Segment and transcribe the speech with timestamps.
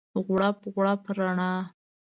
[0.25, 1.51] غوړپ، غوړپ رڼا